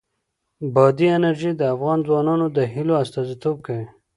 بادي 0.73 1.07
انرژي 1.17 1.51
د 1.55 1.61
افغان 1.73 1.99
ځوانانو 2.07 2.45
د 2.57 2.57
هیلو 2.73 2.93
استازیتوب 3.03 3.55
کوي. 3.65 3.87